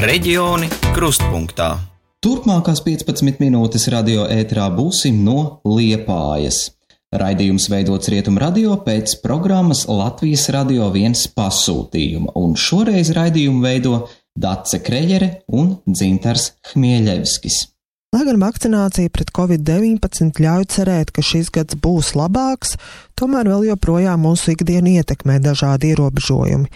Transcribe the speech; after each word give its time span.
Reģioni 0.00 0.64
krustpunktā. 0.96 1.74
Turpmākās 2.24 2.80
15 2.86 3.36
minūtes 3.42 3.82
radio 3.92 4.22
ētrā 4.32 4.70
būsim 4.72 5.18
no 5.26 5.60
Liepājas. 5.68 6.70
Raidījums 7.12 7.66
veidots 7.68 8.08
Rietumu 8.08 8.40
radio 8.40 8.78
pēc 8.86 9.18
programmas 9.20 9.82
Latvijas 9.90 10.46
radio 10.56 10.88
viens 10.94 11.26
pasūtījuma, 11.36 12.32
un 12.32 12.56
šoreiz 12.56 13.12
raidījumu 13.12 13.60
veido 13.60 13.98
Dace 14.32 14.80
Krejere 14.80 15.42
un 15.52 15.74
Dzintars 15.84 16.54
Hmieļevskis. 16.70 17.60
Lai 18.10 18.24
gan 18.26 18.40
vakcinācija 18.42 19.06
pret 19.14 19.28
covid-19 19.30 20.40
ļauj 20.42 20.64
cerēt, 20.74 21.12
ka 21.14 21.22
šis 21.22 21.46
gads 21.54 21.76
būs 21.78 22.08
labāks, 22.18 22.72
tomēr 23.14 23.46
vēl 23.46 23.68
joprojām 23.68 24.24
mūsu 24.26 24.56
ikdienu 24.56 24.96
ietekmē 24.96 25.36
dažādi 25.44 25.92
ierobežojumi. 25.92 26.66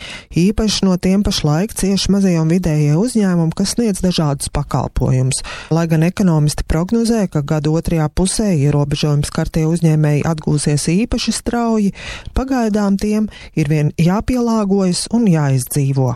Īpaši 0.45 0.87
no 0.87 0.95
tiem 0.95 1.25
pašlaik 1.27 1.75
cieši 1.75 2.13
mazie 2.15 2.37
un 2.39 2.53
vidējie 2.55 2.93
uzņēmumi, 3.01 3.51
kas 3.59 3.73
sniedz 3.75 4.05
dažādus 4.05 4.53
pakalpojumus. 4.55 5.43
Lai 5.75 5.89
gan 5.91 6.07
ekonomisti 6.07 6.63
prognozē, 6.71 7.25
ka 7.27 7.43
gada 7.43 7.73
otrajā 7.81 8.07
pusē 8.15 8.53
ierobežojums 8.55 9.35
kartie 9.35 9.65
uzņēmēji 9.67 10.23
atgūsies 10.31 10.87
īpaši 10.95 11.35
strauji, 11.35 11.91
pagaidām 12.39 12.95
tiem 12.95 13.27
ir 13.59 13.73
vien 13.75 13.91
jāpielāgojas 13.99 15.09
un 15.11 15.27
jāizdzīvo. 15.35 16.13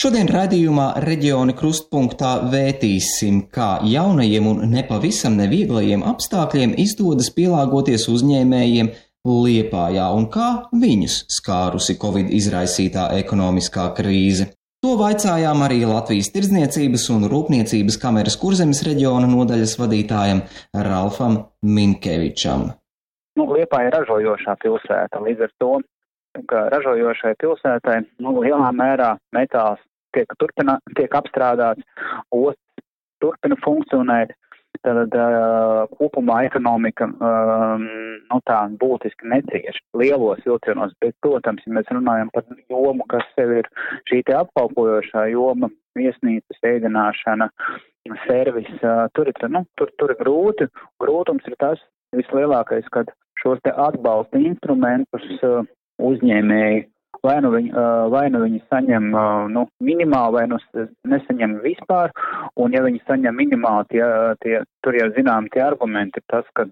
Šodien 0.00 0.30
raidījumā 0.32 0.84
reģioni 1.04 1.52
krustpunktā 1.52 2.30
vētīsim, 2.48 3.42
kā 3.52 3.82
jaunajiem 3.84 4.46
un 4.48 4.62
nepavisam 4.72 5.34
nevieglajiem 5.36 6.00
apstākļiem 6.08 6.70
izdodas 6.80 7.28
pielāgoties 7.36 8.06
uzņēmējiem 8.08 8.88
Liepājā 9.28 10.06
un 10.16 10.24
kā 10.32 10.46
viņus 10.72 11.18
skārusi 11.36 11.98
Covid 12.00 12.32
izraisītā 12.32 13.10
ekonomiskā 13.18 13.90
krīze. 13.98 14.46
To 14.80 14.94
vaicājām 15.02 15.66
arī 15.66 15.82
Latvijas 15.84 16.32
Tirdzniecības 16.32 17.04
un 17.12 17.28
Rūpniecības 17.28 18.00
kameras 18.00 18.38
kurzemes 18.40 18.80
reģiona 18.88 19.28
nodaļas 19.28 19.76
vadītājam 19.82 20.40
Ralfam 20.88 21.36
Minkevičam. 21.60 22.70
Nu, 23.36 23.50
Liepā 23.52 23.84
ir 23.84 23.92
ražojošā 23.98 24.56
pilsēta, 24.64 25.20
līdz 25.28 25.44
ar 25.50 25.54
to, 25.60 25.70
ka 26.48 26.70
ražojošai 26.72 27.36
pilsētai 27.44 28.00
nu, 28.24 28.38
lielā 28.40 28.72
mērā 28.72 29.12
metāls 29.36 29.84
tiek, 30.16 30.30
turpina, 30.42 30.78
tiek 30.98 31.14
apstrādāts, 31.16 31.86
ostas 32.34 32.86
turpina 33.22 33.58
funkcionēt. 33.64 34.36
Tad 34.86 35.12
uh, 35.12 35.90
kopumā 35.98 36.38
ekonomika 36.46 37.04
um, 37.10 37.82
nu, 38.30 38.36
tā 38.48 38.60
būtiski 38.80 39.28
necieš 39.28 39.76
lielos 39.98 40.40
vilcienos, 40.46 40.94
bet, 41.02 41.12
protams, 41.20 41.66
ja 41.66 41.74
mēs 41.76 41.90
runājam 41.92 42.30
par 42.32 42.46
jomu, 42.70 43.04
kas 43.10 43.26
sev 43.34 43.52
ir 43.58 43.68
šī 44.08 44.22
te 44.24 44.38
apkalpojošā 44.38 45.26
joma, 45.34 45.68
viesnīcas 45.98 46.64
ēdināšana, 46.70 47.50
servis, 48.22 48.70
uh, 48.78 49.10
tur, 49.12 49.28
ir, 49.28 49.50
nu, 49.52 49.66
tur, 49.76 49.92
tur 50.00 50.14
ir 50.14 50.22
grūti. 50.22 50.70
Grūtums 51.02 51.50
ir 51.50 51.58
tas 51.60 51.82
vislielākais, 52.16 52.88
kad 52.94 53.12
šos 53.42 53.60
te 53.66 53.74
atbalsta 53.74 54.40
instrumentus 54.40 55.28
uh, 55.44 55.60
uzņēmēji 56.00 56.86
vai 57.26 57.36
nu 57.44 57.50
viņi, 57.54 57.72
vai 58.12 58.24
nu 58.32 58.42
viņi 58.44 58.62
saņem 58.70 59.10
nu, 59.54 59.66
minimāli, 59.84 60.36
vai 60.38 60.46
nu 60.50 60.60
nesaņem 61.12 61.58
vispār, 61.64 62.14
un 62.60 62.76
ja 62.76 62.84
viņi 62.86 63.02
saņem 63.06 63.36
minimāli, 63.36 63.90
tie, 63.94 64.06
tie, 64.44 64.62
tur 64.84 64.98
jau 64.98 65.10
zinām 65.16 65.50
tie 65.52 65.64
argumenti 65.66 66.22
tas, 66.32 66.48
ka, 66.56 66.66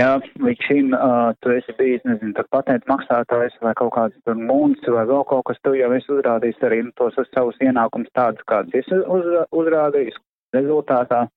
ja 0.00 0.10
līdz 0.20 0.66
šim 0.66 0.94
uh, 0.96 1.30
tu 1.42 1.54
esi 1.54 1.74
bijis, 1.78 2.02
nezinu, 2.08 2.34
tad 2.38 2.50
patentu 2.54 2.90
maksātājs 2.90 3.58
vai 3.64 3.74
kaut 3.78 3.94
kāds 3.96 4.18
tur 4.24 4.38
mūns 4.38 4.82
vai 4.88 5.06
vēl 5.10 5.24
kaut 5.30 5.46
kas, 5.50 5.60
tu 5.64 5.76
jau 5.78 5.92
esi 5.96 6.12
uzrādījis 6.16 6.66
arī 6.66 6.82
nu, 6.88 6.96
tos 6.98 7.18
savus 7.30 7.58
ienākumus 7.62 8.12
tādus, 8.16 8.46
kādus 8.50 8.82
esi 8.82 9.00
uz, 9.04 9.30
uzrādījis. 9.62 10.18
Rezultātā 10.50 11.28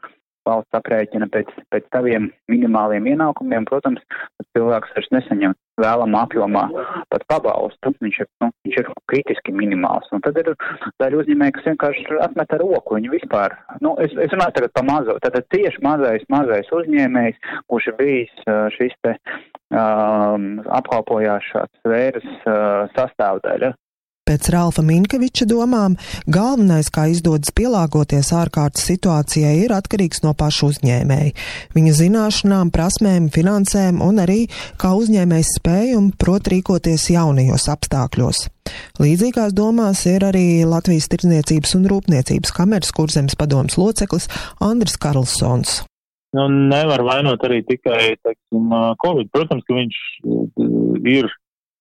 valsts 0.47 0.77
aprēķina 0.77 1.27
pēc, 1.33 1.51
pēc 1.73 1.89
taviem 1.95 2.29
minimāliem 2.51 3.07
ienākumiem, 3.13 3.67
protams, 3.69 4.03
cilvēks 4.55 4.93
vairs 4.95 5.11
nesaņem 5.15 5.55
vēlamā 5.81 6.23
apjomā 6.27 6.63
pat 7.11 7.25
pabalstu. 7.31 7.93
Viņš 8.03 8.19
ir, 8.23 8.29
nu, 8.43 8.49
viņš 8.65 8.79
ir 8.81 8.89
kritiski 9.09 9.55
minimāls. 9.55 10.09
Un 10.13 10.21
tad 10.25 10.37
ir 10.41 10.51
daļa 11.01 11.21
uzņēmēji, 11.23 11.55
kas 11.57 11.69
vienkārši 11.71 12.19
atmet 12.25 12.53
ar 12.53 12.63
roku. 12.63 12.97
Viņi 12.99 13.13
vispār, 13.15 13.57
nu, 13.85 13.95
es, 14.03 14.13
es 14.13 14.33
runāju 14.35 14.57
tagad 14.59 14.75
par 14.77 14.87
mazo, 14.89 15.17
tātad 15.23 15.47
tieši 15.53 15.83
mazais, 15.85 16.27
mazais 16.33 16.69
uzņēmējs, 16.75 17.39
kurš 17.71 17.89
ir 17.91 17.99
bijis 18.01 18.47
šis 18.77 18.97
te 19.05 19.15
um, 19.73 20.59
apkalpojāšās 20.81 21.71
sfēras 21.81 22.29
uh, 22.43 22.91
sastāvdaļa. 22.97 23.73
Pēc 24.23 24.47
Ralfa 24.53 24.79
Minkeviča 24.87 25.43
domām, 25.43 25.97
galvenais, 26.31 26.87
kā 26.95 27.09
izdodas 27.11 27.51
pielāgoties 27.51 28.29
ārkārtas 28.31 28.85
situācijai, 28.87 29.65
ir 29.65 29.73
atkarīgs 29.75 30.23
no 30.23 30.31
paša 30.39 30.69
uzņēmēja, 30.69 31.33
viņa 31.75 31.95
zināšanām, 31.97 32.71
prasmēm, 32.71 33.27
finansēm 33.35 33.99
un 34.05 34.23
arī 34.23 34.45
kā 34.79 34.93
uzņēmējs 34.95 35.51
spēja 35.59 35.99
un 35.99 36.07
prot 36.15 36.47
rīkoties 36.55 37.09
jaunajos 37.11 37.67
apstākļos. 37.75 38.45
Līdzīgās 39.03 39.51
domās 39.59 40.05
ir 40.07 40.23
arī 40.29 40.63
Latvijas 40.71 41.11
Tirdzniecības 41.11 41.75
un 41.81 41.91
Rūpniecības 41.91 42.55
kameras 42.55 42.95
kurzemes 42.95 43.35
padomas 43.35 43.75
loceklis 43.75 44.31
Andris 44.63 44.95
Karlsons. 45.03 45.81
Nu, 46.31 46.47
nevar 46.47 47.03
vainot 47.03 47.43
arī 47.43 47.59
tikai, 47.67 48.15
teiksim, 48.23 48.71
Covid. 49.03 49.35
Protams, 49.35 49.67
ka 49.67 49.75
viņš 49.83 50.03
ir 51.11 51.27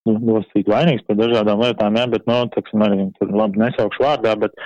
nu, 0.08 0.18
nosīt 0.28 0.70
vainīgs 0.70 1.04
par 1.08 1.18
dažādām 1.20 1.62
lietām, 1.64 1.98
jā, 1.98 2.06
bet, 2.14 2.28
nu, 2.30 2.38
teksim, 2.54 2.84
arī 2.86 3.08
tur 3.18 3.34
labi 3.42 3.62
nesaukšu 3.62 4.06
vārdā, 4.06 4.36
bet 4.44 4.56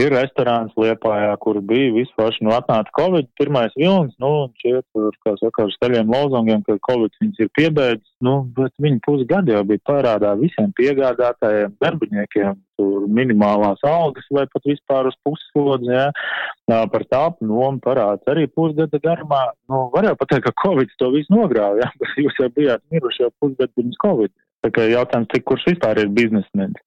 ir 0.00 0.12
restorāns 0.12 0.74
Liepājā, 0.78 1.32
kur 1.40 1.58
bija 1.64 1.92
vispār, 1.94 2.34
nu, 2.44 2.52
atnāca 2.56 2.92
Covid, 2.98 3.28
pirmais 3.40 3.72
vilnis, 3.78 4.14
nu, 4.22 4.48
šie 4.60 4.78
tur, 4.92 5.16
kā 5.24 5.34
saka, 5.40 5.66
ar 5.66 5.72
staļiem 5.74 6.12
lozongiem, 6.12 6.62
ka 6.66 6.76
Covid 6.88 7.16
viņas 7.22 7.42
ir 7.44 7.50
piebeidzis, 7.56 8.12
nu, 8.26 8.38
bet 8.56 8.74
viņi 8.82 9.00
pusgadu 9.06 9.56
jau 9.56 9.64
bija 9.68 9.84
parādā 9.88 10.34
visiem 10.40 10.72
piegādātājiem, 10.76 11.76
darbiniekiem, 11.82 12.60
tur 12.76 13.06
minimālās 13.08 13.80
algas 13.88 14.26
vai 14.36 14.44
pat 14.52 14.68
vispār 14.68 15.08
uz 15.08 15.16
puslodzi, 15.24 15.92
jā, 15.92 16.80
par 16.92 17.06
tāpu 17.08 17.48
nomu 17.48 17.80
parāds 17.84 18.32
arī 18.32 18.46
pusgada 18.52 19.00
garumā, 19.02 19.46
nu, 19.72 19.86
var 19.94 20.10
jau 20.10 20.16
pateikt, 20.20 20.50
ka 20.50 20.66
Covid 20.66 20.92
to 21.00 21.12
visu 21.16 21.32
nogrāva, 21.32 21.80
jā, 21.80 21.92
bet 22.02 22.18
jūs 22.20 22.42
jau 22.42 22.52
bijāt 22.58 22.84
miruši 22.92 23.26
jau 23.26 23.32
pusgadu 23.40 23.72
pirms 23.78 24.04
Covid. 24.04 24.34
Tā 24.64 24.72
kā 24.74 24.88
jautājums, 24.90 25.30
cik 25.34 25.46
kurš 25.46 25.70
vispār 25.72 26.02
ir 26.02 26.12
biznesmenis. 26.16 26.82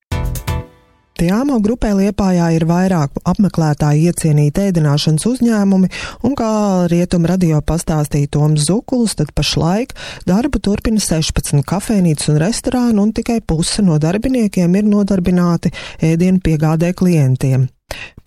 Tiāmo 1.20 1.58
grupē 1.60 1.90
Liepājā 1.98 2.46
ir 2.56 2.64
vairāk 2.64 3.18
apmeklētāji 3.28 4.06
iecienīti 4.08 4.70
ēdināšanas 4.70 5.26
uzņēmumi, 5.28 5.90
un 6.24 6.36
kā 6.40 6.52
rietum 6.88 7.28
radio 7.28 7.60
pastāstīja 7.60 8.30
Toms 8.38 8.70
Zukuls, 8.70 9.18
tad 9.20 9.34
pašlaik 9.36 9.92
darbu 10.30 10.62
turpina 10.64 11.04
16 11.04 11.60
kafēnītes 11.68 12.32
un 12.32 12.40
restorānu, 12.40 13.04
un 13.04 13.12
tikai 13.18 13.42
puse 13.44 13.84
no 13.84 14.00
darbiniekiem 14.00 14.80
ir 14.80 14.88
nodarbināti 14.88 15.74
ēdienu 16.14 16.40
piegādē 16.46 16.94
klientiem 16.96 17.68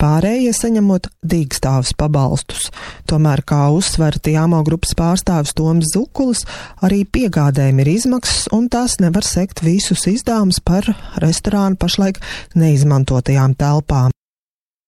pārējie 0.03 0.53
saņemot 0.57 1.09
dīkstāvus 1.33 1.93
pabalstus. 1.99 2.71
Tomēr, 3.11 3.45
kā 3.47 3.69
uzsver 3.75 4.19
Tiāmo 4.23 4.63
grupas 4.67 4.97
pārstāvis 4.99 5.55
Toms 5.59 5.93
Zukulis, 5.95 6.45
arī 6.83 7.03
piegādēm 7.05 7.83
ir 7.85 7.93
izmaksas 7.95 8.49
un 8.55 8.69
tās 8.73 8.99
nevar 9.03 9.27
sekt 9.27 9.63
visus 9.65 10.07
izdevumus 10.11 10.63
par 10.65 10.89
restorānu 11.23 11.79
pašlaik 11.81 12.21
neizmantotajām 12.59 13.57
telpām. 13.61 14.11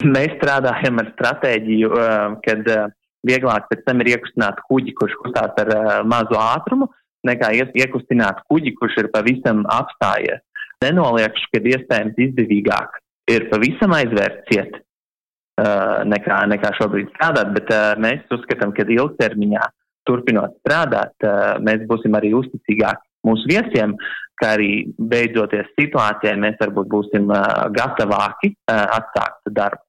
Mēs 0.05 0.35
strādājam 0.41 0.99
ar 1.01 1.13
stratēģiju, 1.15 1.91
uh, 1.95 2.35
kad 2.45 2.67
uh, 2.69 2.91
vieglāk 3.27 3.71
pēc 3.71 3.85
tam 3.87 4.03
ir 4.03 4.17
iekustināt 4.17 4.59
kuģi, 4.69 4.97
kurš 4.99 5.15
kustās 5.23 5.55
ar 5.63 5.71
uh, 5.71 5.93
mazu 6.09 6.37
ātrumu, 6.41 6.91
nekā 7.25 7.55
iekustināt 7.63 8.43
kuģi, 8.51 8.75
kurš 8.81 8.99
ir 9.05 9.09
pavisam 9.15 9.63
apstājies. 9.71 10.43
Nenoliekšu, 10.85 11.49
ka 11.55 11.63
iespējams 11.71 12.19
izdevīgāk 12.27 12.99
ir 13.31 13.49
pavisam 13.53 13.95
aizvērts 13.97 14.45
ciet 14.51 14.77
uh, 14.79 16.03
nekā, 16.09 16.43
nekā 16.53 16.75
šobrīd 16.79 17.13
strādāt, 17.15 17.55
bet 17.57 17.73
uh, 17.73 17.95
mēs 18.01 18.27
uzskatām, 18.35 18.75
ka 18.77 18.87
ilgtermiņā 18.89 19.65
turpinot 20.09 20.59
strādāt, 20.61 21.15
uh, 21.25 21.57
mēs 21.65 21.87
būsim 21.89 22.17
arī 22.19 22.35
uzticīgāki 22.37 23.09
mūsu 23.25 23.49
viesiem, 23.49 23.97
kā 24.41 24.55
arī 24.59 24.71
beidzoties 24.99 25.71
situācijai, 25.79 26.37
mēs 26.43 26.59
varbūt 26.61 26.89
būsim 26.91 27.31
gatavāki 27.73 28.51
atsākt 28.69 29.49
darbu. 29.55 29.81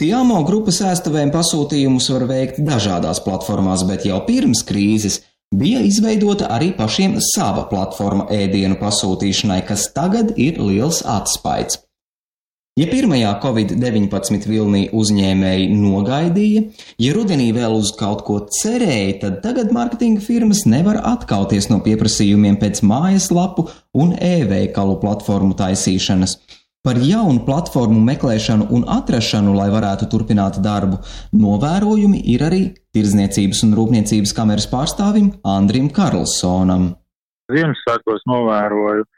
Tiamo 0.00 0.40
grupas 0.48 0.80
ēstavēm 0.84 1.30
pasūtījumus 1.32 2.08
var 2.12 2.26
veikt 2.28 2.58
dažādās 2.64 3.20
platformās, 3.24 3.84
bet 3.88 4.08
jau 4.08 4.18
pirms 4.26 4.64
krīzes 4.66 5.20
bija 5.54 5.84
izveidota 5.86 6.50
arī 6.52 6.72
pašiem 6.76 7.20
sava 7.22 7.68
platforma 7.70 8.26
ēdienu 8.34 8.80
pasūtīšanai, 8.80 9.62
kas 9.68 9.86
tagad 9.94 10.34
ir 10.36 10.58
liels 10.60 11.04
atspaids. 11.06 11.85
Ja 12.76 12.84
pirmajā 12.90 13.30
Covid-19 13.40 14.50
vilnī 14.50 14.82
uzņēmēji 14.92 15.70
nogaidīja, 15.72 16.66
ja 17.00 17.14
rudenī 17.16 17.46
vēl 17.56 17.72
uz 17.72 17.94
kaut 17.96 18.20
ko 18.26 18.36
cerēja, 18.52 19.14
tad 19.22 19.38
tagad 19.46 19.72
mārketinga 19.72 20.20
firmas 20.20 20.66
nevar 20.68 20.98
atkauties 21.08 21.70
no 21.70 21.78
pieprasījumiem 21.86 22.58
pēc 22.60 22.82
mājaslapu 22.84 23.64
un 23.96 24.12
e-veikalu 24.20 24.98
platformu 25.00 25.56
taisīšanas. 25.56 26.36
Par 26.84 27.00
jaunu 27.00 27.46
platformu 27.48 27.96
meklēšanu 28.10 28.68
un 28.76 28.84
atrašanu, 28.98 29.56
lai 29.56 29.70
varētu 29.72 30.12
turpināt 30.12 30.60
darbu, 30.60 31.00
novērojumi 31.32 32.20
ir 32.36 32.44
arī 32.44 32.62
Tirzniecības 32.92 33.64
un 33.64 33.72
Rūpniecības 33.80 34.36
kameras 34.36 34.68
pārstāvim 34.68 35.32
Andrim 35.48 35.88
Karlsonam. 35.96 36.90
Ziemassvētkos 37.56 38.28
novēroju 38.28 39.08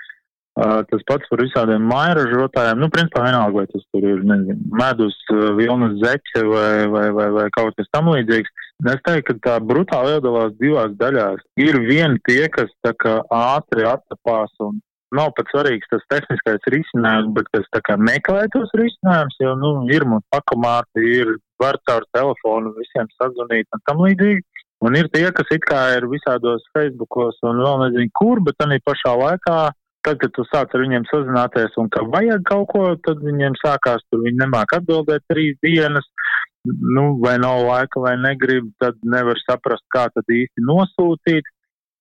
tas 0.91 1.05
pats 1.07 1.31
par 1.31 1.43
visādiem 1.43 1.85
mairažotājiem. 1.91 2.81
Nu, 2.83 2.89
principā 2.95 3.25
vienalga, 3.27 3.61
vai 3.61 3.67
tas 3.71 3.85
tur 3.93 4.07
ir, 4.07 4.25
nezinu, 4.27 4.59
medus, 4.81 5.17
vilnas 5.59 5.95
zeķe 6.03 6.43
vai, 6.49 6.73
vai, 6.95 7.07
vai, 7.15 7.29
vai 7.37 7.47
kaut 7.55 7.79
kas 7.79 7.91
tam 7.95 8.11
līdzīgs. 8.15 8.67
Es 8.89 9.01
teiktu, 9.07 9.39
ka 9.39 9.45
tā 9.47 9.55
brutāli 9.63 10.17
iedalās 10.17 10.53
divās 10.59 10.93
daļās. 10.99 11.41
Ir 11.63 11.81
vieni 11.87 12.21
tie, 12.27 12.45
kas 12.55 12.71
tā 12.87 12.95
kā 12.99 13.19
ātri 13.35 13.87
attapās 13.87 14.55
un 14.65 14.79
nav 15.15 15.33
pat 15.37 15.49
svarīgs 15.53 15.89
tas 15.91 16.05
tehniskais 16.13 16.69
risinājums, 16.75 17.33
bet 17.37 17.49
kas 17.55 17.67
tā 17.75 17.81
kā 17.87 17.97
meklē 17.97 18.45
tos 18.53 18.73
risinājumus, 18.77 19.39
jo, 19.41 19.55
nu, 19.63 19.73
ir 19.95 20.05
mums 20.09 20.27
pakamāti, 20.35 21.05
ir 21.23 21.35
var 21.63 21.79
caur 21.89 22.07
telefonu 22.15 22.75
visiem 22.77 23.09
sazvanīt 23.17 23.67
un 23.75 23.85
tam 23.89 24.05
līdzīgi. 24.05 24.45
Un 24.87 24.95
ir 24.95 25.09
tie, 25.11 25.25
kas 25.35 25.49
it 25.51 25.65
kā 25.67 25.81
ir 25.97 26.07
visādos 26.07 26.63
Facebookos 26.77 27.41
un 27.49 27.65
vēl 27.65 27.81
nezinu 27.87 28.13
kur, 28.15 28.39
bet 28.47 28.61
arī 28.63 28.79
pašā 28.87 29.17
laikā, 29.19 29.59
tad, 30.07 30.19
kad 30.23 30.33
tu 30.37 30.45
sāc 30.49 30.73
ar 30.75 30.85
viņiem 30.85 31.07
sazināties 31.11 31.77
un 31.81 31.91
ka 31.95 32.05
vajag 32.15 32.45
kaut 32.49 32.69
ko, 32.73 32.85
tad 33.07 33.23
viņiem 33.25 33.59
sākās 33.61 34.05
tur, 34.09 34.25
viņi 34.25 34.43
nemāk 34.43 34.75
atbildēt 34.79 35.27
trīs 35.33 35.59
dienas, 35.65 36.07
nu, 36.67 37.11
vai 37.23 37.37
nav 37.43 37.63
laika, 37.67 38.03
vai 38.05 38.17
negrib, 38.21 38.71
tad 38.83 38.99
nevar 39.05 39.39
saprast, 39.45 39.87
kā 39.95 40.09
tad 40.15 40.35
īsti 40.41 40.67
nosūtīt. 40.69 41.49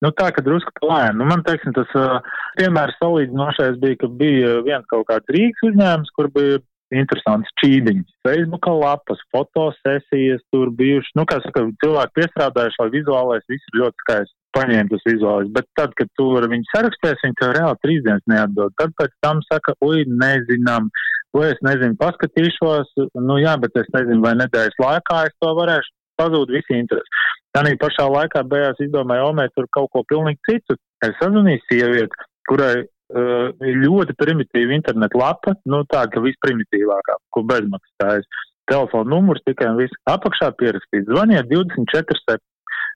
Nu, 0.06 0.12
tā, 0.14 0.30
ka 0.30 0.44
drusku 0.46 0.70
plēni. 0.78 1.18
Nu, 1.18 1.26
man, 1.26 1.42
teiksim, 1.46 1.74
tas 1.74 1.90
uh, 1.98 2.20
piemērs 2.60 3.00
salīdzinošais 3.02 3.80
bija, 3.82 3.98
ka 4.04 4.10
bija 4.20 4.58
viens 4.68 4.86
kaut 4.92 5.08
kāds 5.10 5.34
Rīgas 5.34 5.64
uzņēmums, 5.72 6.12
kur 6.14 6.30
bija 6.36 6.60
interesants 6.94 7.50
čīdiņš. 7.64 8.12
Facebooka 8.28 8.72
lapas, 8.78 9.24
fotosesijas 9.34 10.44
tur 10.54 10.70
bijušas. 10.78 11.16
Nu, 11.18 11.26
kā 11.30 11.40
saka, 11.44 11.66
cilvēki 11.84 12.20
piestrādājuši, 12.20 12.80
lai 12.84 12.94
vizuālais 12.94 13.50
viss 13.50 13.72
ir 13.72 13.82
ļoti 13.82 14.06
skaists. 14.06 14.37
Paņēma 14.56 14.90
tas 14.90 15.04
vizuālais, 15.06 15.50
bet 15.54 15.68
tad, 15.78 15.92
kad 16.00 16.10
tu 16.18 16.30
ar 16.40 16.48
viņu 16.50 16.70
sarakstēsi, 16.72 17.24
viņi 17.26 17.38
tev 17.42 17.52
reāli 17.58 17.82
trīs 17.84 18.04
dienas 18.06 18.24
neatdod. 18.32 18.74
Tad 18.80 18.94
pēc 18.98 19.14
tam 19.26 19.42
saka, 19.46 19.76
ui, 19.86 20.06
nezinām, 20.08 20.88
vai 21.36 21.52
es 21.52 21.60
nezinu, 21.66 21.98
paskatīšos, 22.00 22.94
nu 23.28 23.38
jā, 23.42 23.58
bet 23.62 23.76
es 23.82 23.90
nezinu, 23.94 24.24
vai 24.24 24.34
nedēļas 24.40 24.80
laikā 24.82 25.24
es 25.28 25.36
to 25.44 25.54
varēšu. 25.60 25.94
Pazūd 26.18 26.50
visi 26.50 26.74
interesi. 26.74 27.12
Tanī 27.54 27.76
pašā 27.78 28.08
laikā 28.10 28.42
beigās 28.50 28.80
izdomāja 28.82 29.28
Omē 29.30 29.48
tur 29.54 29.68
kaut 29.76 29.92
ko 29.94 30.02
pilnīgi 30.10 30.40
citu. 30.48 30.78
Es 31.06 31.14
sazvanīju 31.20 31.62
sievieti, 31.68 32.26
kurai 32.50 32.74
uh, 32.82 33.54
ļoti 33.86 34.16
primitīva 34.18 34.74
interneta 34.80 35.20
lapa, 35.22 35.54
nu 35.70 35.84
tā, 35.92 36.08
ka 36.10 36.24
visprimitīvākā, 36.26 37.20
ko 37.34 37.44
bezmaksas 37.52 38.02
tājas. 38.02 38.44
Telefona 38.68 39.14
numurs 39.14 39.46
tikai 39.48 39.70
un 39.72 39.78
viss 39.80 40.02
apakšā 40.10 40.50
pierakstīts. 40.60 41.08
Zvaniet 41.08 41.48
24 41.54 42.24
7. 42.26 42.42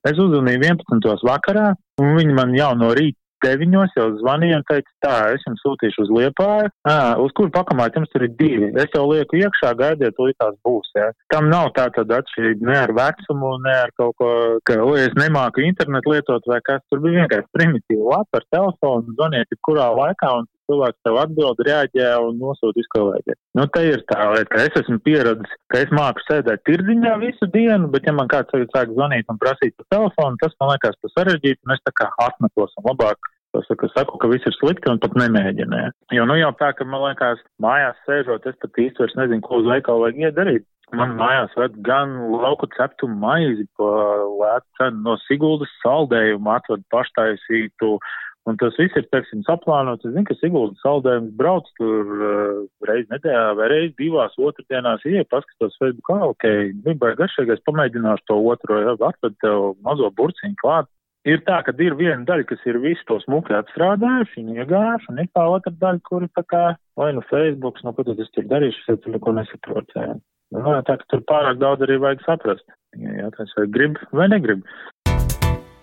Es 0.09 0.17
uzzvanīju 0.17 0.63
11. 0.65 1.25
vakarā, 1.27 1.71
un 2.01 2.15
viņi 2.17 2.37
man 2.37 2.55
jau 2.57 2.71
no 2.77 2.93
rīta 2.97 3.21
deviņos 3.45 3.95
jau 3.97 4.07
zvanīja 4.19 4.59
un 4.59 4.65
teica, 4.69 4.91
tā, 5.03 5.15
es 5.35 5.45
jums 5.47 5.61
sūtīšu 5.65 6.05
uz 6.05 6.11
Liepāju, 6.17 6.69
ā, 6.87 6.97
uz 7.23 7.33
kuru 7.37 7.51
pakamāt 7.53 7.97
jums 7.97 8.11
tur 8.13 8.25
ir 8.27 8.33
divi. 8.39 8.71
Es 8.81 8.93
jau 8.95 9.07
lieku 9.09 9.39
iekšā, 9.39 9.73
gaidiet, 9.79 10.19
līdz 10.19 10.37
tās 10.41 10.57
būs, 10.65 10.91
jā. 10.97 11.09
Tam 11.33 11.49
nav 11.51 11.71
tā 11.77 11.87
tad 11.95 12.11
atšķirība 12.19 12.69
ne 12.69 12.77
ar 12.83 12.95
vecumu, 12.97 13.53
ne 13.65 13.75
ar 13.85 13.93
kaut 13.97 14.17
ko, 14.21 14.31
ka, 14.67 14.77
o, 14.85 14.93
es 14.99 15.15
nemāku 15.19 15.65
internetu 15.65 16.15
lietot 16.15 16.49
vai 16.51 16.61
kas, 16.67 16.83
tur 16.89 17.01
bija 17.03 17.23
vienkārši 17.23 17.49
primitīva 17.57 18.17
lapa 18.17 18.41
ar 18.41 18.47
telefonu, 18.53 19.15
zvaniet, 19.17 19.57
kurā 19.65 19.89
laikā 19.97 20.33
un 20.37 20.49
cilvēks 20.71 21.03
tev 21.05 21.19
atbild, 21.21 21.63
reaģē 21.67 22.13
un 22.23 22.39
nosūta 22.39 22.81
izkolēģi. 22.81 23.35
Nu, 23.59 23.67
te 23.75 23.83
ir 23.89 24.05
tā 24.11 24.29
lieta, 24.31 24.63
es 24.63 24.79
esmu 24.81 25.01
pieradis, 25.03 25.57
ka 25.73 25.83
es 25.83 25.91
māku 25.95 26.23
sēdēt 26.29 26.63
tirdziņā 26.69 27.17
visu 27.25 27.49
dienu, 27.51 27.91
bet 27.91 28.07
ja 28.07 28.15
man 28.15 28.31
kāds 28.31 28.49
tagad 28.53 28.71
sāk 28.71 28.95
zvanīt 28.95 29.29
un 29.31 29.41
prasīt 29.41 29.75
pa 29.75 29.89
telefonu, 29.97 30.39
tas 30.41 30.55
man 30.63 30.73
liekas 30.73 30.97
pa 31.03 31.13
sarežģīti, 31.17 31.61
un 31.67 31.75
es 31.75 31.85
tā 31.85 31.95
kā 31.99 32.09
atmetos 32.23 32.79
un 32.79 32.91
labāk 32.91 33.31
Es 33.59 33.65
saku, 33.67 33.89
saku, 33.91 34.15
ka 34.15 34.29
viss 34.31 34.47
ir 34.47 34.53
slikti 34.55 34.87
un 34.87 34.99
pat 35.03 35.11
nemēģināju. 35.19 35.91
Jo 36.15 36.23
nu 36.23 36.37
jau 36.39 36.53
tā, 36.55 36.69
ka 36.71 36.85
man 36.87 37.01
liekas, 37.03 37.41
mājās 37.59 37.97
sēžot, 38.07 38.45
es 38.47 38.55
pat 38.61 38.79
īsti 38.79 39.03
vairs 39.03 39.17
nezinu, 39.19 39.43
ko 39.43 39.59
uz 39.59 39.67
veikalu 39.67 40.05
vajag 40.05 40.21
iedarīt. 40.29 40.63
Man 40.95 41.13
mājās 41.19 41.53
ved 41.55 41.77
gan 41.87 42.17
lauku 42.31 42.67
ceptu 42.75 43.07
maizi 43.07 43.63
lētu 43.79 44.67
cenu 44.79 45.03
no 45.05 45.15
Siguldas 45.23 45.71
saldējumu, 45.83 46.51
atved 46.51 46.83
paštaisītu 46.91 47.93
Un 48.49 48.57
tas 48.57 48.73
viss 48.79 48.95
ir, 48.97 49.05
teiksim, 49.13 49.43
saplānots. 49.45 50.05
Es 50.07 50.15
zinu, 50.15 50.25
ka 50.25 50.35
Siguldas 50.39 50.81
saldējums 50.81 51.35
brauc 51.37 51.67
tur 51.77 52.07
uh, 52.15 52.63
reiz 52.89 53.05
nedēļā 53.11 53.43
vai 53.59 53.67
reiz 53.69 53.91
divās 54.01 54.33
otrdienās, 54.41 55.05
ieja 55.05 55.27
paskatos 55.29 55.77
Facebook, 55.77 56.07
kā, 56.09 56.17
ok, 56.31 56.47
bija 56.87 57.13
garšīgais, 57.19 57.61
pamēģināšu 57.69 58.25
to 58.31 58.39
otro, 58.53 58.79
ja, 58.81 58.95
atved 59.11 59.37
tev 59.45 59.75
mazo 59.85 60.09
burciņu 60.17 60.57
klāt. 60.63 60.89
Ir 61.29 61.43
tā, 61.45 61.59
ka 61.61 61.73
ir 61.85 61.93
viena 61.99 62.25
daļa, 62.25 62.47
kas 62.49 62.63
ir 62.65 62.79
visu 62.81 63.05
to 63.05 63.19
smuki 63.21 63.53
atstrādājuši 63.53 64.41
un 64.41 64.55
iegājuši, 64.55 65.11
un 65.11 65.21
ir 65.21 65.27
tā 65.37 65.43
otra 65.45 65.73
daļa, 65.83 66.01
kur 66.09 66.25
ir 66.25 66.31
tā 66.33 66.41
kā, 66.49 66.63
vai 66.97 67.11
nu 67.13 67.21
Facebooks, 67.29 67.83
nu, 67.85 67.93
ko 67.93 68.07
tad 68.07 68.23
es 68.23 68.31
tur 68.33 68.47
darīšu, 68.49 68.87
es 68.89 69.03
tur 69.03 69.13
neko 69.13 69.35
nesaprotu. 69.37 70.07
Nu, 70.51 70.73
tā, 70.87 70.97
ka 70.97 71.05
tur 71.13 71.21
pārāk 71.29 71.61
daudz 71.61 71.85
arī 71.85 71.99
vajag 72.01 72.25
saprast. 72.25 72.65
Jā, 72.97 73.29
tas 73.37 73.53
vai 73.55 73.67
grib 73.71 74.01
vai 74.17 74.27
negrib. 74.33 74.65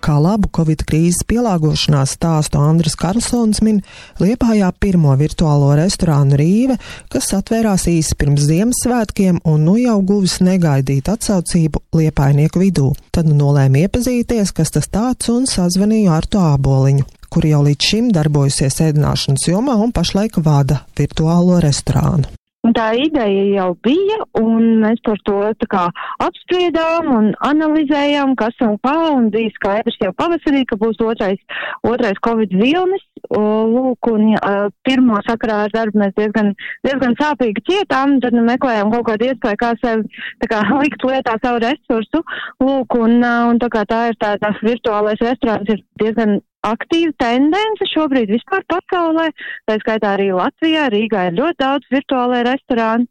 Kā 0.05 0.15
labu 0.23 0.47
Covid 0.55 0.85
krīzes 0.87 1.25
pielāgošanās 1.27 2.15
stāstu 2.17 2.61
Andris 2.63 2.95
Karlsons 2.99 3.59
min 3.67 3.81
Liepājā 4.23 4.71
pirmo 4.81 5.15
virtuālo 5.19 5.73
restorānu 5.79 6.39
Rīve, 6.39 6.79
kas 7.13 7.33
atvērās 7.35 7.89
īsi 7.91 8.15
pirms 8.19 8.47
Ziemassvētkiem 8.47 9.43
un 9.43 9.67
nu 9.67 9.75
jau 9.81 9.99
guvis 10.07 10.39
negaidīt 10.45 11.11
atsaucību 11.11 11.83
Liepājnieku 11.99 12.63
vidū. 12.63 12.93
Tad 13.11 13.27
nu 13.31 13.37
nolēma 13.43 13.85
iepazīties, 13.85 14.55
kas 14.55 14.75
tas 14.79 14.91
tāds 14.93 15.31
un 15.35 15.51
sazvanīju 15.51 16.15
ar 16.15 16.31
to 16.31 16.43
āboliņu 16.55 17.07
kur 17.29 17.45
jau 17.45 17.61
līdz 17.67 17.91
šim 17.91 18.07
darbojusies 18.17 18.81
ēdināšanas 18.87 19.51
jomā 19.51 19.77
un 19.85 19.93
pašlaik 19.93 20.41
vada 20.45 20.83
virtuālo 20.97 21.61
restorānu. 21.61 22.25
Un 22.69 22.75
tā 22.77 22.91
ideja 23.01 23.45
jau 23.49 23.69
bija, 23.81 24.19
un 24.37 24.83
mēs 24.83 24.99
par 25.07 25.17
to 25.25 25.39
kā, 25.73 25.87
apspriedām 26.21 27.07
un 27.15 27.29
analizējām, 27.49 28.35
kas 28.37 28.59
un 28.65 28.75
kā, 28.85 28.93
un 29.15 29.31
bija 29.33 29.55
skaidrs 29.55 29.97
jau 30.03 30.11
pavasarī, 30.19 30.67
ka 30.69 30.77
būs 30.77 31.01
otrais, 31.01 31.41
otrais 31.89 32.21
Covid 32.27 32.53
vilnis. 32.53 33.05
Lūk, 33.33 34.11
un 34.13 34.35
uh, 34.37 34.69
pirmo 34.87 35.17
sakarā 35.27 35.63
ar 35.65 35.73
darbu 35.73 36.03
mēs 36.03 36.13
diezgan, 36.17 36.53
diezgan 36.87 37.17
sāpīgi 37.19 37.65
cietām, 37.71 38.19
tad 38.23 38.37
nu, 38.37 38.45
meklējām 38.47 38.93
kaut 38.93 39.09
kādu 39.09 39.31
iespēju, 39.31 39.61
kā 39.65 39.73
sev 39.81 40.05
kā, 40.53 40.61
likt 40.83 41.09
lietā 41.09 41.39
savu 41.41 41.65
resursu. 41.65 42.23
Lūk, 42.61 42.99
un, 43.01 43.17
uh, 43.25 43.49
un 43.49 43.63
tā 43.65 43.73
tā 43.89 44.03
ir 44.13 44.21
tā, 44.21 44.37
tās 44.45 44.61
virtuālais 44.61 45.25
restorāns 45.25 45.73
ir 45.73 45.83
diezgan 46.05 46.39
aktīva 46.67 47.15
tendence 47.23 47.89
šobrīd 47.93 48.31
vispār 48.35 48.65
pasaulē, 48.71 49.31
tā 49.69 49.79
skaitā 49.83 50.17
arī 50.17 50.31
Latvijā, 50.35 50.89
Rīgā 50.93 51.29
ir 51.31 51.39
ļoti 51.39 51.61
daudz 51.63 51.91
virtuālai 51.95 52.45
restorāni. 52.49 53.09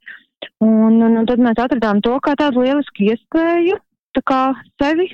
Un, 0.62 1.00
un, 1.02 1.18
un 1.18 1.26
tad 1.26 1.42
mēs 1.42 1.58
atradām 1.58 2.02
to 2.06 2.14
kā 2.22 2.36
tādu 2.38 2.62
lielisku 2.62 3.08
iespēju 3.08 3.80
tā 4.18 4.24
kā 4.26 4.42
sevi 4.82 5.10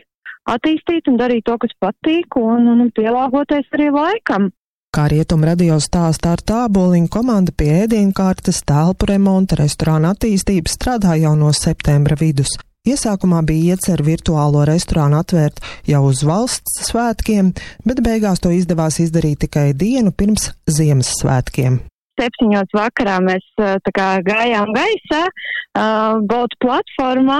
attīstīt 0.49 1.07
un 1.11 1.19
darīt 1.19 1.45
to, 1.47 1.55
kas 1.59 1.71
patīk 1.79 2.37
un, 2.39 2.67
un, 2.73 2.89
pielāgoties 2.95 3.69
arī 3.75 3.89
laikam. 3.93 4.51
Kā 4.93 5.07
rietuma 5.09 5.49
radio 5.49 5.79
stāstā 5.81 6.35
ar 6.35 6.43
tāboliņu 6.45 7.09
komanda 7.09 7.53
pie 7.57 7.71
ēdienkārtas, 7.85 8.61
telpu 8.67 9.09
remonta, 9.09 9.57
restorāna 9.57 10.13
attīstības 10.13 10.75
strādā 10.77 11.15
jau 11.17 11.33
no 11.39 11.49
septembra 11.55 12.19
vidus. 12.19 12.53
Iesākumā 12.83 13.37
bija 13.47 13.77
iecer 13.77 14.01
virtuālo 14.03 14.65
restorānu 14.67 15.15
atvērt 15.15 15.61
jau 15.87 16.01
uz 16.03 16.19
valsts 16.27 16.81
svētkiem, 16.89 17.53
bet 17.87 18.01
beigās 18.03 18.43
to 18.43 18.49
izdevās 18.51 18.97
izdarīt 18.99 19.39
tikai 19.45 19.69
dienu 19.71 20.11
pirms 20.11 20.49
Ziemassvētkiem. 20.67 21.77
Septiņos 22.19 22.75
vakarā 22.75 23.21
mēs 23.23 23.45
kā, 23.87 24.09
gājām 24.27 24.75
gaisā, 24.75 25.21
uh, 25.31 26.19
Bolt 26.27 26.57
platformā, 26.59 27.39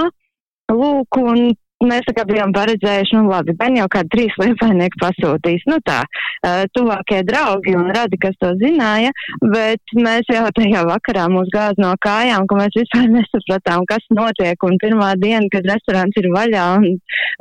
lūk, 0.72 1.20
un 1.20 1.52
mēs 1.88 2.06
tā 2.08 2.14
kā 2.16 2.24
bijām 2.28 2.52
paredzējuši, 2.54 3.16
nu 3.18 3.30
labi, 3.30 3.54
ben 3.58 3.78
jau 3.78 3.86
kādi 3.92 4.10
trīs 4.14 4.36
liepainieki 4.40 5.00
pasūtīs, 5.02 5.64
nu 5.70 5.78
tā, 5.86 6.00
uh, 6.04 6.64
tuvākie 6.76 7.22
draugi 7.28 7.76
un 7.78 7.90
radi, 7.94 8.18
kas 8.20 8.36
to 8.42 8.52
zināja, 8.60 9.12
bet 9.42 9.94
mēs 9.96 10.28
jau 10.32 10.46
tajā 10.58 10.84
vakarā 10.88 11.28
mūs 11.32 11.52
gāz 11.54 11.80
no 11.82 11.92
kājām, 12.04 12.48
ka 12.50 12.58
mēs 12.60 12.76
vispār 12.80 13.08
nesapratām, 13.12 13.86
kas 13.90 14.04
notiek, 14.14 14.68
un 14.68 14.78
pirmā 14.82 15.14
diena, 15.20 15.46
kad 15.52 15.70
restorāns 15.70 16.20
ir 16.20 16.30
vaļā 16.34 16.66
un 16.80 16.90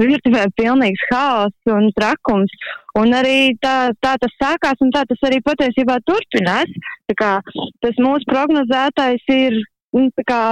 virtuvē 0.02 0.48
pilnīgs 0.60 1.10
haoss 1.12 1.74
un 1.74 1.92
trakums, 1.98 2.54
un 3.00 3.14
arī 3.18 3.54
tā, 3.64 3.92
tā 4.04 4.16
tas 4.22 4.40
sākās, 4.40 4.82
un 4.86 4.94
tā 4.94 5.06
tas 5.10 5.28
arī 5.28 5.42
patiesībā 5.46 6.00
turpinās, 6.08 6.72
tā 7.10 7.18
kā 7.20 7.36
tas 7.84 8.02
mūsu 8.02 8.28
prognozētais 8.30 9.32
ir 9.34 9.62
Nu, 9.62 9.73
kā, 10.28 10.44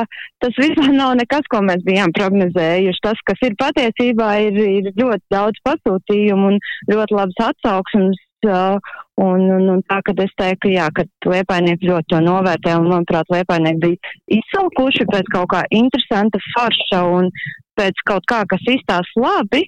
tas 0.44 0.58
vispār 0.60 0.92
nav 0.96 1.16
nekas, 1.20 1.48
ko 1.52 1.62
mēs 1.68 1.86
bijām 1.88 2.14
prognozējuši. 2.18 3.04
Tas, 3.04 3.22
kas 3.28 3.46
ir 3.48 3.58
patiesībā, 3.60 4.34
ir, 4.48 4.60
ir 4.82 4.92
ļoti 4.98 5.24
daudz 5.34 5.64
pasūtījumu 5.68 6.54
un 6.54 6.60
ļoti 6.92 7.18
labas 7.22 7.48
atsauksmes. 7.52 8.28
Uh, 8.42 8.80
Un, 9.22 9.42
un, 9.54 9.68
un 9.70 9.82
tā, 9.86 10.00
kad 10.02 10.18
es 10.24 10.32
teiktu, 10.40 10.72
jā, 10.74 10.88
ka 10.96 11.04
liepainieki 11.30 11.86
ļoti 11.86 12.10
to 12.10 12.22
novērtē, 12.26 12.74
un 12.80 12.88
manuprāt, 12.90 13.30
liepainieki 13.30 13.82
bija 13.84 14.14
izsalkuši 14.40 15.06
pēc 15.12 15.30
kaut 15.36 15.52
kā 15.52 15.62
interesanta 15.78 16.42
farša 16.56 17.04
un 17.20 17.30
pēc 17.78 18.02
kaut 18.10 18.26
kā, 18.32 18.42
kas 18.50 18.66
izstāsta 18.72 19.22
labi, 19.22 19.62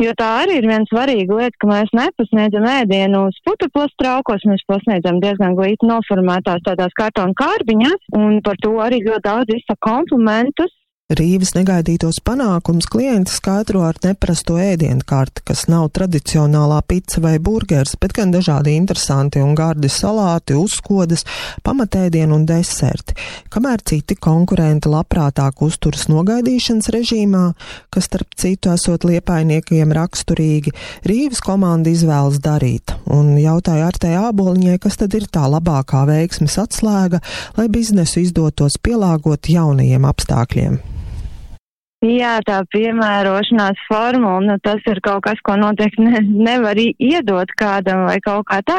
Jo 0.00 0.14
tā 0.16 0.26
arī 0.42 0.54
ir 0.56 0.64
viena 0.64 0.88
svarīga 0.88 1.36
lieta, 1.36 1.58
ka 1.60 1.68
mēs 1.68 1.90
nepasniedzam 1.92 2.64
ēdienu 2.64 3.26
uz 3.28 3.36
putekļa 3.44 3.82
traukos, 4.00 4.46
mēs 4.48 4.62
pasniedzam 4.70 5.18
diezgan 5.20 5.58
glīti 5.58 5.88
noformētās 5.90 6.62
tādās 6.64 6.96
kartona 6.96 7.36
kārbiņās, 7.36 8.06
un 8.16 8.38
par 8.46 8.56
to 8.64 8.78
arī 8.80 9.02
ļoti 9.04 9.26
daudz 9.26 9.52
izsaka 9.58 9.82
komplimentus. 9.90 10.72
Rīves 11.10 11.56
negaidītos 11.56 12.20
panākums 12.22 12.86
klienti 12.86 13.32
skaidro 13.34 13.80
ar 13.82 13.96
neprasto 14.04 14.54
ēdienu 14.62 15.02
karti, 15.02 15.42
kas 15.48 15.64
nav 15.66 15.88
tradicionālā 15.96 16.76
pica 16.86 17.18
vai 17.24 17.32
burgers, 17.42 17.96
bet 17.98 18.12
gan 18.14 18.30
dažādi 18.30 18.76
interesanti 18.78 19.42
un 19.42 19.56
gardi 19.58 19.90
salāti, 19.90 20.54
uzkodas, 20.54 21.24
pamatēdienu 21.66 22.36
un 22.38 22.44
deserti, 22.46 23.16
kamēr 23.50 23.82
citi 23.90 24.14
konkurenti 24.14 24.92
labprātāk 24.92 25.64
uzturas 25.66 26.06
nogaidīšanas 26.12 26.92
režīmā, 26.94 27.42
kas 27.90 28.06
starp 28.06 28.38
citu 28.38 28.70
esot 28.76 29.08
liepainiekiem 29.10 29.90
raksturīgi, 29.98 30.76
Rīves 31.10 31.42
komanda 31.42 31.90
izvēlas 31.90 32.38
darīt, 32.38 32.94
un 33.10 33.34
jautāja 33.42 33.90
Artē 33.90 34.14
Āboliņai, 34.20 34.78
kas 34.86 35.02
tad 35.02 35.18
ir 35.18 35.26
tā 35.26 35.50
labākā 35.50 36.06
veiksmes 36.06 36.54
atslēga, 36.62 37.18
lai 37.58 37.66
biznesu 37.66 38.22
izdotos 38.22 38.78
pielāgot 38.78 39.50
jaunajiem 39.50 40.06
apstākļiem. 40.06 40.80
Jā, 42.00 42.38
tā 42.48 42.62
piemērošanās 42.72 43.80
formula, 43.84 44.38
nu, 44.40 44.54
tas 44.64 44.80
ir 44.88 45.02
kaut 45.04 45.20
kas, 45.26 45.40
ko 45.44 45.52
noteikti 45.60 46.00
ne, 46.00 46.22
nevar 46.24 46.78
iedot 46.80 47.50
kādam 47.60 48.06
vai 48.06 48.14
kaut 48.24 48.46
kā 48.48 48.62
tā, 48.64 48.78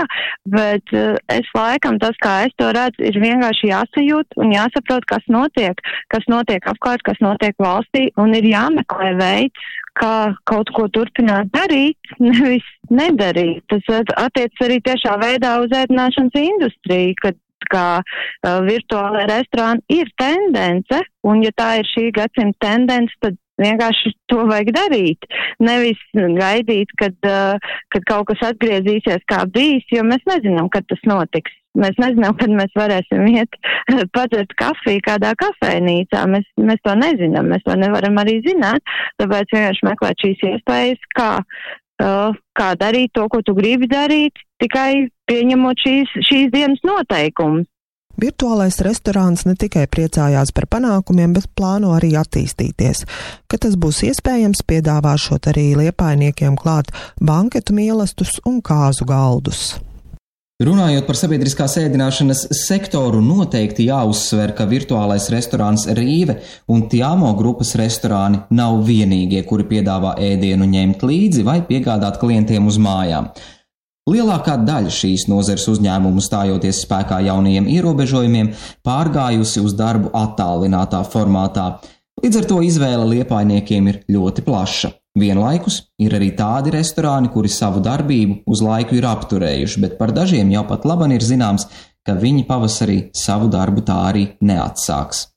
bet 0.49 0.89
uh, 0.97 1.19
es 1.29 1.51
laikam 1.53 1.99
tas, 2.01 2.17
kā 2.25 2.47
es 2.47 2.55
to 2.57 2.71
redzu, 2.73 3.05
ir 3.05 3.19
vienkārši 3.21 3.69
jāsajūt 3.69 4.39
un 4.41 4.55
jāsaprot, 4.55 5.05
kas 5.05 5.29
notiek, 5.29 5.85
kas 6.09 6.25
notiek 6.33 6.65
apkārt, 6.73 7.05
kas 7.05 7.21
notiek 7.21 7.53
valstī, 7.61 8.07
un 8.17 8.33
ir 8.33 8.49
jāmeklē 8.55 9.13
veids, 9.21 9.69
kā 10.01 10.33
kaut 10.49 10.73
ko 10.73 10.87
turpināt 10.89 11.53
darīt, 11.53 12.15
nevis 12.25 12.65
nedarīt. 12.89 13.61
Tas 13.69 14.11
attiec 14.17 14.65
arī 14.65 14.81
tiešā 14.81 15.13
veidā 15.21 15.59
uz 15.61 15.77
ēdināšanas 15.83 16.41
industriju, 16.41 17.13
kad 17.21 17.37
kā 17.71 17.85
uh, 18.01 18.57
virtuālai 18.67 19.27
restorāni 19.29 20.01
ir 20.01 20.11
tendence, 20.19 21.03
un 21.27 21.45
ja 21.45 21.53
tā 21.57 21.77
ir 21.81 21.89
šī 21.91 22.09
gadsimta 22.15 22.67
tendence, 22.67 23.15
tad 23.21 23.37
vienkārši 23.61 24.13
to 24.31 24.45
vajag 24.49 24.71
darīt. 24.75 25.27
Nevis 25.63 26.01
gaidīt, 26.15 26.93
kad, 26.99 27.17
uh, 27.27 27.73
kad 27.93 28.07
kaut 28.09 28.29
kas 28.31 28.45
atgriezīsies 28.51 29.25
kā 29.29 29.43
bijis, 29.53 29.87
jo 29.93 30.05
mēs 30.07 30.23
nezinām, 30.29 30.69
kad 30.73 30.87
tas 30.89 31.03
notiks. 31.09 31.53
Mēs 31.79 31.95
nezinām, 32.01 32.35
kad 32.39 32.51
mēs 32.51 32.73
varēsim 32.75 33.27
iet 33.31 33.55
padzert 34.15 34.51
kafiju 34.59 35.03
kādā 35.05 35.31
kafejnīcā. 35.39 36.25
Mēs, 36.33 36.49
mēs 36.59 36.81
to 36.83 36.97
nezinām, 36.99 37.47
mēs 37.53 37.63
to 37.67 37.77
nevaram 37.79 38.19
arī 38.19 38.41
zināt. 38.47 38.83
Tāpēc 39.21 39.55
vienkārši 39.55 39.87
meklēt 39.87 40.25
šīs 40.25 40.43
iespējas, 40.49 41.07
kā, 41.15 41.29
uh, 42.03 42.41
kā 42.59 42.73
darīt 42.81 43.13
to, 43.15 43.27
ko 43.31 43.39
tu 43.45 43.55
gribi 43.55 43.87
darīt, 43.91 44.43
tikai 44.63 45.07
pieņemot 45.31 45.85
šīs, 45.87 46.15
šīs 46.29 46.51
dienas 46.53 46.83
noteikumus. 46.87 47.69
Virtuālais 48.21 48.75
restorāns 48.85 49.45
ne 49.47 49.55
tikai 49.57 49.87
priecājās 49.89 50.51
par 50.53 50.67
panākumiem, 50.69 51.31
bet 51.33 51.47
plāno 51.57 51.93
arī 51.95 52.11
attīstīties. 52.19 53.05
Kad 53.49 53.63
tas 53.65 53.77
būs 53.79 54.03
iespējams, 54.09 54.65
piedāvāšot 54.67 55.47
arī 55.49 55.71
liepainiekiem 55.79 56.59
klāt 56.59 56.91
banketu 57.17 57.73
mīlestus 57.77 58.35
un 58.45 58.59
kāzu 58.61 59.07
galdus. 59.09 59.79
Runājot 60.61 61.07
par 61.07 61.17
sabiedriskās 61.17 61.73
ēdināšanas 61.81 62.43
sektoru, 62.59 63.17
noteikti 63.25 63.87
jāuzsver, 63.87 64.51
ka 64.53 64.67
virtuālais 64.69 65.25
restorāns 65.33 65.87
Rīve 65.97 66.35
un 66.69 66.83
Tiamo 66.91 67.31
grupas 67.39 67.73
restorāni 67.79 68.43
nav 68.53 68.83
vienīgie, 68.85 69.41
kuri 69.49 69.65
piedāvā 69.71 70.13
ēdienu 70.21 70.67
ņemt 70.75 71.07
līdzi 71.09 71.47
vai 71.47 71.63
piegādāt 71.65 72.21
klientiem 72.21 72.69
uz 72.69 72.77
mājām. 72.77 73.31
Lielākā 74.09 74.55
daļa 74.65 74.89
šīs 74.89 75.27
nozares 75.29 75.67
uzņēmumu 75.69 76.23
stājoties 76.25 76.79
spēkā 76.87 77.19
jaunajiem 77.27 77.67
ierobežojumiem 77.69 78.47
pārgājusi 78.81 79.61
uz 79.61 79.75
darbu 79.77 80.09
attālinātā 80.17 81.03
formātā, 81.05 81.67
līdz 82.23 82.39
ar 82.39 82.47
to 82.49 82.57
izvēle 82.65 83.05
liepainiekiem 83.11 83.91
ir 83.91 84.01
ļoti 84.09 84.45
plaša. 84.47 84.91
Vienlaikus 85.21 85.77
ir 86.01 86.17
arī 86.17 86.31
tādi 86.33 86.73
restorāni, 86.73 87.29
kuri 87.29 87.53
savu 87.53 87.83
darbību 87.85 88.41
uz 88.49 88.65
laiku 88.65 88.97
ir 88.97 89.05
apturējuši, 89.05 89.85
bet 89.85 89.97
par 90.01 90.15
dažiem 90.17 90.49
jau 90.49 90.65
pat 90.65 90.89
laban 90.89 91.13
ir 91.13 91.21
zināms, 91.21 91.69
ka 92.01 92.17
viņi 92.17 92.47
pavasarī 92.49 92.99
savu 93.13 93.53
darbu 93.53 93.85
tā 93.85 94.01
arī 94.09 94.31
neatsāks. 94.41 95.27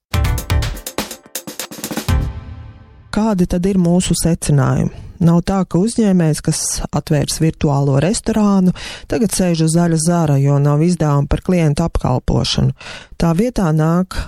Kādi 3.13 3.45
tad 3.45 3.69
ir 3.69 3.77
mūsu 3.77 4.17
secinājumi? 4.25 5.04
Nav 5.25 5.41
tā, 5.49 5.63
ka 5.65 5.81
uzņēmējs, 5.81 6.43
kas 6.45 6.63
atvērs 6.93 7.41
virtuālo 7.41 7.97
restorānu, 8.03 8.75
tagad 9.09 9.33
sēž 9.33 9.65
uz 9.67 9.77
zaļa 9.79 10.01
zara, 10.05 10.39
jo 10.43 10.59
nav 10.61 10.85
izdevuma 10.85 11.31
par 11.31 11.41
klientu 11.47 11.87
apkalpošanu. 11.87 12.75
Tā 13.21 13.33
vietā 13.39 13.71
nāk 13.73 14.19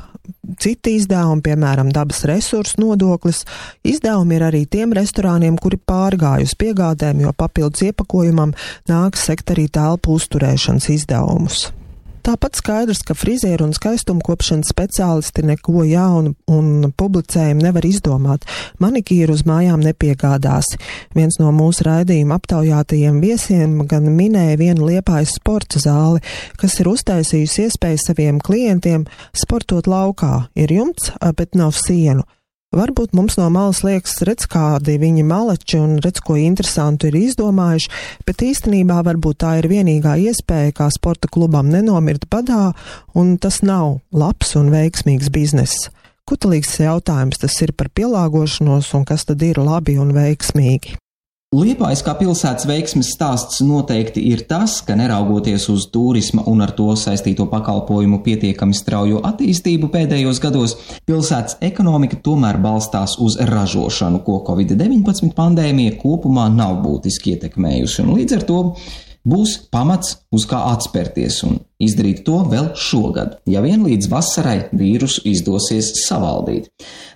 citi 0.62 0.96
izdevumi, 0.96 1.44
piemēram, 1.44 1.90
dabas 1.94 2.24
resursu 2.28 2.80
nodoklis. 2.82 3.44
Izdevumi 3.86 4.38
ir 4.38 4.46
arī 4.48 4.64
tiem 4.70 4.94
restorāniem, 4.96 5.58
kuri 5.60 5.78
pārgāj 5.78 6.46
uz 6.46 6.56
piegādēm, 6.58 7.24
jo 7.26 7.34
papildus 7.36 7.86
iepakojumam 7.90 8.54
nāks 8.90 9.26
sekt 9.28 9.54
arī 9.54 9.68
telpu 9.72 10.16
uzturēšanas 10.18 10.90
izdevumus. 10.96 11.66
Tāpat 12.26 12.58
skaidrs, 12.58 13.04
ka 13.06 13.14
frizieru 13.14 13.68
un 13.68 13.74
skaistumkopšanas 13.76 14.72
speciālisti 14.72 15.44
neko 15.46 15.84
jaunu 15.86 16.32
un 16.50 16.88
publicējumu 16.98 17.62
nevar 17.62 17.86
izdomāt. 17.86 18.48
Manikīru 18.82 19.36
uz 19.36 19.44
mājām 19.46 19.84
nepiegādās. 19.86 20.72
Viens 21.14 21.38
no 21.38 21.52
mūsu 21.54 21.86
raidījuma 21.86 22.40
aptaujātajiem 22.40 23.20
viesiem 23.22 23.76
gan 23.86 24.10
minēja 24.18 24.58
vienu 24.58 24.88
liepājas 24.90 25.36
sporta 25.38 25.78
zāli, 25.78 26.24
kas 26.58 26.74
ir 26.82 26.90
uztaisījusi 26.90 27.68
iespēju 27.68 28.02
saviem 28.08 28.42
klientiem 28.42 29.06
sportot 29.30 29.86
laukā. 29.86 30.48
Ir 30.58 30.74
jumts, 30.74 31.12
bet 31.38 31.54
nav 31.54 31.78
sienu. 31.78 32.26
Varbūt 32.76 33.14
mums 33.16 33.38
no 33.40 33.46
malas 33.48 33.78
liekas, 33.86 34.18
redz, 34.28 34.44
kādi 34.52 34.98
viņi 35.00 35.22
malači 35.24 35.78
un 35.80 35.94
redz, 36.04 36.20
ko 36.20 36.34
interesantu 36.36 37.08
ir 37.08 37.16
izdomājuši, 37.22 37.88
bet 38.28 38.44
īstenībā 38.44 38.98
varbūt 39.06 39.38
tā 39.40 39.54
ir 39.62 39.70
vienīgā 39.70 40.18
iespēja, 40.28 40.74
kā 40.76 40.90
sporta 40.92 41.30
klubam 41.32 41.70
nenomirt 41.72 42.28
badā, 42.28 42.74
un 43.16 43.38
tas 43.40 43.62
nav 43.64 44.02
labs 44.12 44.52
un 44.60 44.68
veiksmīgs 44.74 45.32
bizness. 45.32 45.88
Kutelīgs 46.28 46.76
jautājums 46.82 47.40
tas 47.40 47.56
ir 47.64 47.72
par 47.72 47.88
pielāgošanos 47.96 48.92
un 48.98 49.08
kas 49.08 49.24
tad 49.24 49.46
ir 49.46 49.62
labi 49.62 49.96
un 50.02 50.12
veiksmīgi. 50.12 50.98
Liepājas 51.54 52.00
kā 52.02 52.10
pilsētas 52.18 52.66
veiksmes 52.66 53.12
stāsts 53.14 53.60
noteikti 53.62 54.18
ir 54.32 54.40
tas, 54.50 54.80
ka 54.82 54.96
neraugoties 54.98 55.68
uz 55.70 55.84
turisma 55.94 56.42
un 56.50 56.64
ar 56.64 56.72
to 56.74 56.88
saistīto 56.98 57.46
pakalpojumu 57.52 58.18
pietiekami 58.24 58.74
straujo 58.74 59.20
attīstību 59.28 59.86
pēdējos 59.92 60.40
gados, 60.42 60.74
pilsētas 61.06 61.60
ekonomika 61.68 62.18
tomēr 62.18 62.58
balstās 62.58 63.14
uz 63.22 63.38
ražošanu, 63.38 64.24
ko 64.26 64.40
Covid-19 64.48 65.30
pandēmija 65.38 65.94
kopumā 66.02 66.48
nav 66.50 66.80
būtiski 66.82 67.36
ietekmējusi, 67.36 68.02
un 68.02 68.16
līdz 68.18 68.40
ar 68.40 68.46
to 68.50 68.60
būs 69.26 69.56
pamats, 69.74 70.20
uz 70.32 70.46
kā 70.48 70.60
atspērties 70.72 71.40
un 71.46 71.58
izdarīt 71.82 72.22
to 72.26 72.38
vēl 72.48 72.70
šogad, 72.78 73.36
ja 73.50 73.60
vien 73.64 73.82
līdz 73.84 74.08
vasarai 74.12 74.56
vīrusu 74.76 75.24
izdosies 75.28 75.92
savaldīt. 76.06 76.70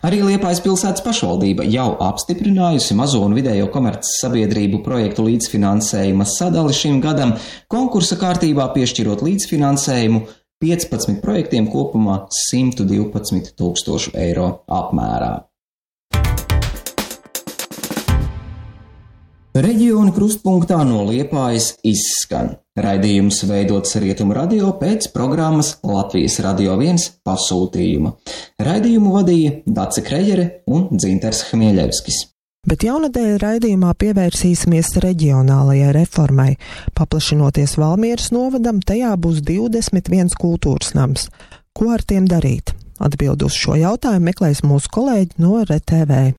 Arī 0.06 0.20
Liepājas 0.26 0.62
pilsētas 0.64 1.04
pašvaldība 1.06 1.64
jau 1.70 1.92
apstiprinājusi 2.10 2.96
mazo 2.98 3.22
un 3.24 3.36
vidējo 3.38 3.70
komerces 3.72 4.18
sabiedrību 4.24 4.82
projektu 4.86 5.28
līdzfinansējuma 5.28 6.28
sadali 6.28 6.76
šim 6.76 7.00
gadam, 7.04 7.36
konkursa 7.72 8.18
kārtībā 8.20 8.68
piešķirot 8.74 9.24
līdzfinansējumu 9.26 10.26
15 10.60 11.22
projektiem 11.24 11.70
kopumā 11.72 12.26
112 12.52 13.54
tūkstošu 13.56 14.12
eiro 14.20 14.50
apmērā. 14.68 15.49
Reģiona 19.60 20.08
krustpunktā 20.16 20.78
no 20.88 21.02
Liepājas 21.04 21.74
izskan. 21.84 22.54
Raidījums 22.80 23.42
veidots 23.44 23.92
Rietumu 24.00 24.32
radio 24.32 24.70
pēc 24.80 25.10
programmas 25.12 25.74
Latvijas 25.84 26.38
Radio 26.46 26.78
1 26.80 27.02
pasūtījuma. 27.26 28.14
Raidījumu 28.64 29.12
vadīja 29.18 29.58
Dace 29.66 30.06
Krejere 30.06 30.46
un 30.70 30.86
Dzinters 30.94 31.42
Hmieļevskis. 31.50 32.22
Bet 32.70 32.86
jaunadēļ 32.88 33.36
raidījumā 33.42 33.92
pievērsīsimies 34.00 34.94
reģionālajai 35.04 35.92
reformai. 35.98 36.54
Paplašinoties 36.96 37.76
Valmieras 37.82 38.30
novadam, 38.32 38.80
tajā 38.80 39.12
būs 39.20 39.44
21 39.44 40.40
kultūras 40.40 40.94
nams. 40.96 41.28
Ko 41.76 41.92
ar 41.92 42.06
tiem 42.06 42.30
darīt? 42.30 42.72
Atbildu 43.00 43.48
uz 43.48 43.60
šo 43.60 43.76
jautājumu 43.80 44.30
meklēs 44.30 44.64
mūsu 44.64 44.88
kolēģi 44.92 45.40
no 45.40 45.58
RTV. 45.66 46.30